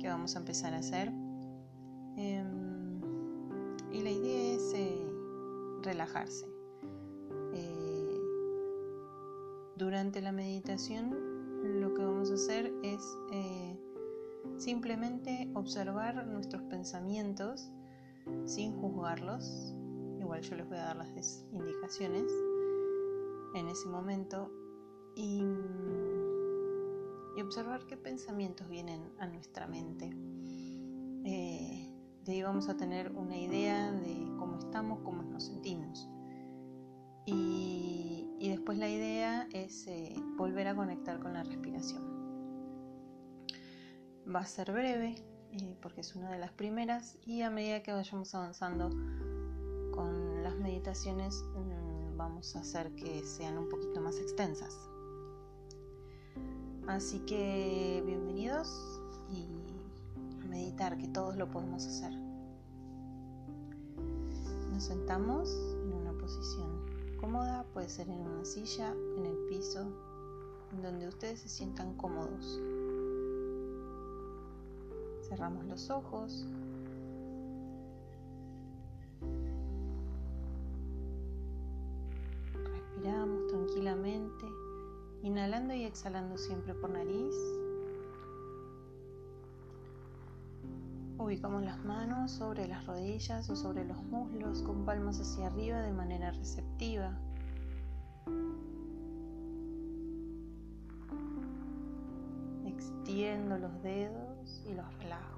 que 0.00 0.08
vamos 0.08 0.34
a 0.34 0.38
empezar 0.38 0.72
a 0.72 0.78
hacer. 0.78 1.08
Em, 2.16 3.00
y 3.92 4.00
la 4.00 4.10
idea 4.10 4.54
es 4.54 4.72
eh, 4.74 5.06
relajarse. 5.82 6.46
Eh, 7.52 8.18
durante 9.76 10.22
la 10.22 10.32
meditación 10.32 11.14
lo 11.80 11.92
que 11.92 12.02
vamos 12.02 12.30
a 12.30 12.34
hacer 12.34 12.72
es 12.82 13.00
eh, 13.32 13.78
simplemente 14.56 15.50
observar 15.54 16.26
nuestros 16.26 16.62
pensamientos 16.62 17.70
sin 18.46 18.72
juzgarlos. 18.72 19.74
Igual 20.18 20.40
yo 20.40 20.56
les 20.56 20.66
voy 20.66 20.78
a 20.78 20.84
dar 20.84 20.96
las 20.96 21.44
indicaciones 21.52 22.32
en 23.54 23.68
ese 23.68 23.86
momento 23.86 24.50
y, 25.14 25.42
observar 27.42 27.86
qué 27.86 27.96
pensamientos 27.96 28.68
vienen 28.68 29.12
a 29.18 29.26
nuestra 29.26 29.66
mente. 29.66 30.10
Eh, 31.24 31.90
de 32.24 32.32
ahí 32.32 32.42
vamos 32.42 32.68
a 32.68 32.76
tener 32.76 33.12
una 33.12 33.36
idea 33.36 33.92
de 33.92 34.14
cómo 34.38 34.58
estamos, 34.58 35.00
cómo 35.04 35.22
nos 35.22 35.44
sentimos. 35.44 36.08
Y, 37.26 38.28
después 38.40 38.78
la 38.78 38.88
idea 38.88 39.48
es 39.52 39.86
eh, 39.88 40.14
volver 40.36 40.68
a 40.68 40.76
conectar 40.76 41.18
con 41.18 41.32
la 41.32 41.42
respiración. 41.42 42.02
Va 44.32 44.40
a 44.40 44.46
ser 44.46 44.72
breve 44.72 45.16
eh, 45.52 45.76
porque 45.82 46.02
es 46.02 46.14
una 46.14 46.30
de 46.30 46.38
las 46.38 46.52
primeras 46.52 47.18
y 47.26 47.42
a 47.42 47.50
medida 47.50 47.82
que 47.82 47.92
vayamos 47.92 48.34
avanzando 48.34 48.90
con 49.92 50.42
las 50.42 50.56
meditaciones 50.56 51.42
mm, 51.54 52.16
vamos 52.16 52.54
a 52.56 52.60
hacer 52.60 52.94
que 52.94 53.24
sean 53.24 53.58
un 53.58 53.68
poquito 53.68 54.00
más 54.00 54.18
extensas. 54.18 54.78
Así 56.94 57.18
que 57.26 58.04
bienvenidos 58.06 59.00
y 59.28 59.48
a 60.44 60.46
meditar, 60.46 60.96
que 60.96 61.08
todos 61.08 61.36
lo 61.36 61.50
podemos 61.50 61.84
hacer. 61.84 62.12
Nos 64.70 64.84
sentamos 64.84 65.50
en 65.82 65.92
una 65.92 66.12
posición 66.12 66.86
cómoda, 67.20 67.66
puede 67.74 67.88
ser 67.88 68.08
en 68.08 68.20
una 68.20 68.44
silla, 68.44 68.94
en 69.16 69.26
el 69.26 69.36
piso, 69.48 69.88
en 70.72 70.82
donde 70.82 71.08
ustedes 71.08 71.40
se 71.40 71.48
sientan 71.48 71.96
cómodos. 71.96 72.60
Cerramos 75.28 75.64
los 75.64 75.90
ojos. 75.90 76.46
Inhalando 85.34 85.74
y 85.74 85.82
exhalando 85.82 86.38
siempre 86.38 86.74
por 86.74 86.90
nariz. 86.90 87.34
Ubicamos 91.18 91.64
las 91.64 91.84
manos 91.84 92.30
sobre 92.30 92.68
las 92.68 92.86
rodillas 92.86 93.50
o 93.50 93.56
sobre 93.56 93.84
los 93.84 94.00
muslos 94.04 94.62
con 94.62 94.84
palmas 94.84 95.18
hacia 95.18 95.48
arriba 95.48 95.80
de 95.80 95.90
manera 95.90 96.30
receptiva. 96.30 97.18
Extiendo 102.64 103.58
los 103.58 103.82
dedos 103.82 104.62
y 104.70 104.74
los 104.74 104.98
relajo. 104.98 105.33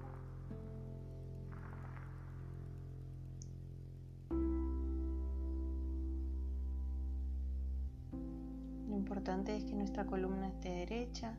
Importante 9.26 9.56
es 9.56 9.64
que 9.64 9.74
nuestra 9.74 10.06
columna 10.06 10.46
esté 10.46 10.68
derecha 10.68 11.34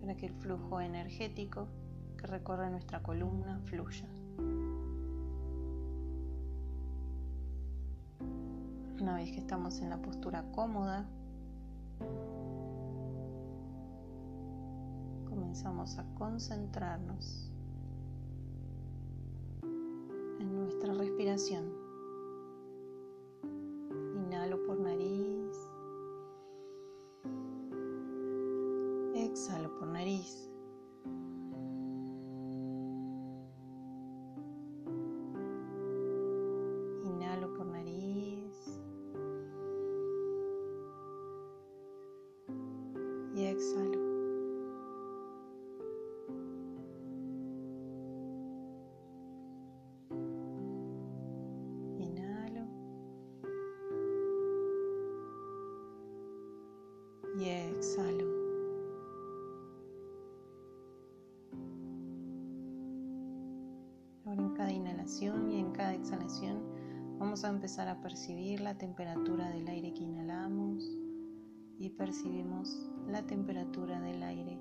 para 0.00 0.16
que 0.16 0.26
el 0.26 0.32
flujo 0.32 0.80
energético 0.80 1.68
que 2.18 2.26
recorre 2.26 2.68
nuestra 2.70 3.04
columna 3.04 3.60
fluya. 3.66 4.08
Una 9.00 9.14
vez 9.14 9.30
que 9.30 9.38
estamos 9.38 9.80
en 9.80 9.90
la 9.90 10.02
postura 10.02 10.42
cómoda, 10.50 11.08
comenzamos 15.28 15.98
a 15.98 16.04
concentrarnos 16.14 17.48
en 20.40 20.56
nuestra 20.56 20.94
respiración. 20.94 21.69
Y 57.38 57.48
exhalo. 57.48 58.24
Ahora 64.24 64.42
en 64.42 64.54
cada 64.54 64.72
inhalación 64.72 65.50
y 65.50 65.58
en 65.58 65.72
cada 65.72 65.94
exhalación 65.94 66.62
vamos 67.18 67.44
a 67.44 67.50
empezar 67.50 67.88
a 67.88 68.00
percibir 68.00 68.60
la 68.60 68.78
temperatura 68.78 69.50
del 69.50 69.68
aire 69.68 69.92
que 69.92 70.02
inhalamos 70.02 70.99
y 71.80 71.88
percibimos 71.88 72.90
la 73.08 73.26
temperatura 73.26 73.98
del 74.00 74.22
aire 74.22 74.60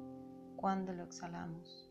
cuando 0.55 0.93
lo 0.93 1.03
exhalamos. 1.03 1.88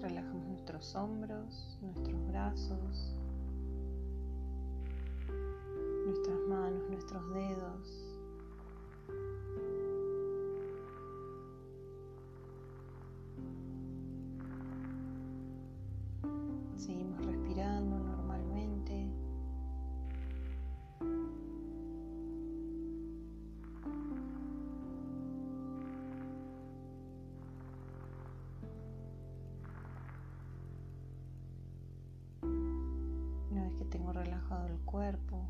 Relajamos 0.00 0.46
nuestros 0.48 0.94
hombros, 0.94 1.78
nuestros 1.82 2.26
brazos, 2.28 3.14
nuestras 6.06 6.38
manos, 6.48 6.82
nuestros 6.88 7.34
dedos. 7.34 8.06
Seguimos 16.76 17.26
respirando 17.26 18.09
cuerpo, 34.90 35.46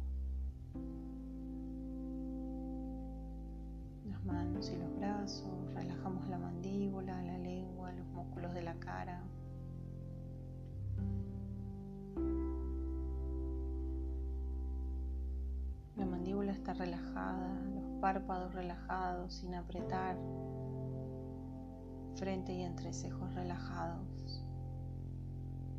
las 4.05 4.23
manos 4.25 4.71
y 4.71 4.77
los 4.77 4.95
brazos, 4.97 5.75
relajamos 5.75 6.29
la 6.29 6.39
mandíbula, 6.39 7.23
la 7.23 7.39
lengua, 7.39 7.91
los 7.93 8.07
músculos 8.09 8.53
de 8.53 8.63
la 8.63 8.75
cara. 8.75 9.23
La 15.97 16.05
mandíbula 16.07 16.53
está 16.53 16.75
relajada, 16.75 17.61
los 17.75 18.01
párpados 18.01 18.55
relajados 18.55 19.35
sin 19.35 19.55
apretar, 19.55 20.17
frente 22.17 22.53
y 22.53 22.63
entrecejos 22.63 23.35
relajados. 23.35 24.45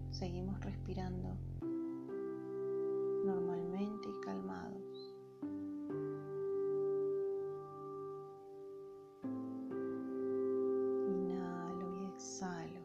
Seguimos 0.10 0.60
respirando 0.62 1.38
normalmente 3.23 4.09
y 4.09 4.19
calmados. 4.21 5.15
Inhalo 11.07 11.91
y 12.01 12.06
exhalo. 12.13 12.81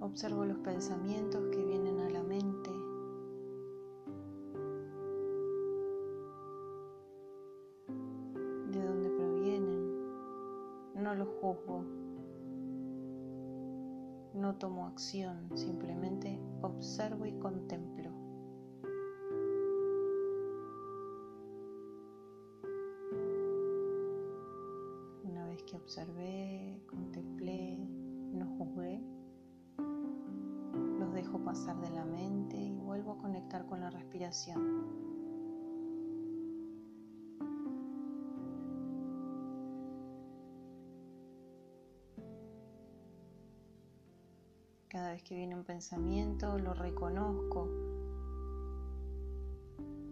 Observo 0.00 0.44
los 0.44 0.58
pensamientos 0.58 1.48
que 1.50 1.64
vienen 1.64 2.00
a 2.00 2.10
la 2.10 2.22
mente. 2.22 2.70
de 8.72 8.82
dónde 8.82 9.10
provienen, 9.10 9.92
no 10.94 11.14
los 11.14 11.28
juzgo. 11.40 12.01
No 14.34 14.54
tomo 14.54 14.86
acción, 14.86 15.50
simplemente 15.54 16.40
observo 16.62 17.26
y 17.26 17.32
contemplo. 17.32 18.10
Una 25.22 25.46
vez 25.48 25.62
que 25.64 25.76
observé, 25.76 26.82
contemplé, 26.88 27.78
no 28.32 28.46
juzgué, 28.56 29.02
los 30.98 31.12
dejo 31.12 31.38
pasar 31.44 31.78
de 31.82 31.90
la 31.90 32.06
mente 32.06 32.56
y 32.56 32.72
vuelvo 32.72 33.12
a 33.12 33.18
conectar 33.18 33.66
con 33.66 33.80
la 33.80 33.90
respiración. 33.90 35.11
Cada 44.92 45.12
vez 45.12 45.22
que 45.22 45.34
viene 45.34 45.54
un 45.54 45.64
pensamiento 45.64 46.58
lo 46.58 46.74
reconozco. 46.74 47.66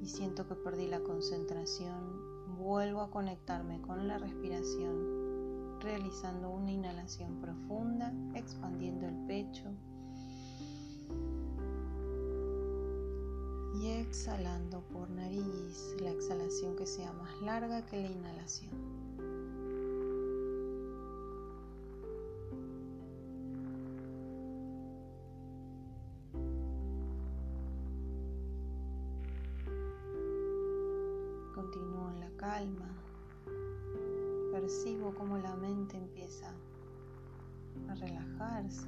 Y 0.00 0.08
siento 0.08 0.48
que 0.48 0.54
perdí 0.54 0.86
la 0.86 1.00
concentración, 1.00 2.56
vuelvo 2.56 3.02
a 3.02 3.10
conectarme 3.10 3.82
con 3.82 4.08
la 4.08 4.16
respiración, 4.16 5.78
realizando 5.80 6.48
una 6.48 6.72
inhalación 6.72 7.42
profunda, 7.42 8.10
expandiendo 8.34 9.06
el 9.06 9.16
pecho. 9.26 9.70
Y 13.82 13.86
exhalando 13.86 14.80
por 14.94 15.10
nariz, 15.10 15.94
la 16.00 16.10
exhalación 16.10 16.74
que 16.76 16.86
sea 16.86 17.12
más 17.12 17.38
larga 17.42 17.84
que 17.84 18.00
la 18.00 18.08
inhalación. 18.08 18.99
Calma, 32.60 32.88
percibo 34.52 35.14
cómo 35.14 35.38
la 35.38 35.56
mente 35.56 35.96
empieza 35.96 36.52
a 37.88 37.94
relajarse. 37.94 38.86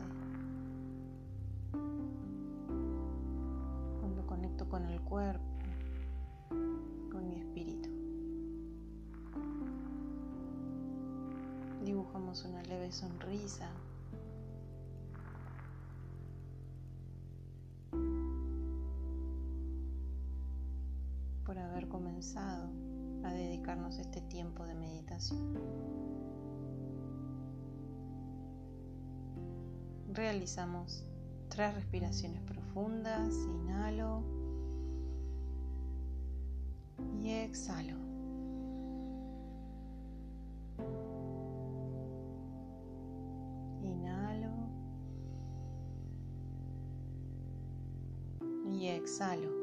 Cuando 4.00 4.26
conecto 4.26 4.68
con 4.68 4.84
el 4.84 5.00
cuerpo, 5.00 5.42
con 6.50 7.26
mi 7.28 7.36
espíritu. 7.36 7.88
Dibujamos 11.82 12.44
una 12.44 12.62
leve 12.64 12.92
sonrisa. 12.92 13.70
por 21.44 21.58
haber 21.58 21.88
comenzado 21.88 22.70
a 23.24 23.32
dedicarnos 23.32 23.98
este 23.98 24.20
tiempo 24.22 24.64
de 24.64 24.74
meditación. 24.74 25.58
Realizamos 30.12 31.04
tres 31.48 31.74
respiraciones 31.74 32.42
profundas, 32.42 33.34
inhalo 33.46 34.22
y 37.22 37.30
exhalo. 37.30 37.96
Inhalo 43.82 44.50
y 48.70 48.88
exhalo. 48.88 49.61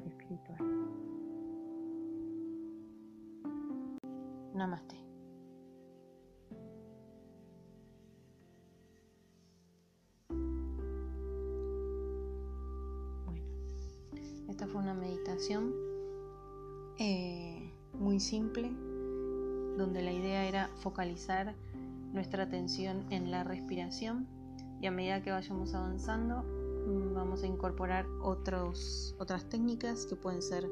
Despertar 0.00 0.06
espiritual. 0.06 0.58
Namaste. 4.54 4.96
Bueno, 13.24 13.44
esta 14.48 14.66
fue 14.66 14.80
una 14.80 14.94
meditación 14.94 15.72
eh, 16.98 17.72
muy 17.94 18.18
simple, 18.20 18.70
donde 19.76 20.02
la 20.02 20.12
idea 20.12 20.48
era 20.48 20.68
focalizar 20.80 21.54
nuestra 22.12 22.44
atención 22.44 23.04
en 23.10 23.30
la 23.30 23.44
respiración 23.44 24.26
y 24.80 24.86
a 24.86 24.90
medida 24.90 25.22
que 25.22 25.30
vayamos 25.30 25.74
avanzando 25.74 26.57
vamos 27.14 27.42
a 27.42 27.46
incorporar 27.46 28.06
otras 28.22 29.48
técnicas 29.48 30.06
que 30.06 30.16
pueden 30.16 30.42
ser 30.42 30.68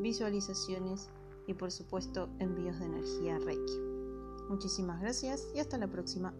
visualizaciones 0.00 1.10
y 1.46 1.54
por 1.54 1.70
supuesto 1.70 2.28
envíos 2.38 2.78
de 2.78 2.86
energía 2.86 3.38
Reiki. 3.38 3.78
Muchísimas 4.48 5.00
gracias 5.00 5.48
y 5.54 5.60
hasta 5.60 5.78
la 5.78 5.86
próxima. 5.86 6.32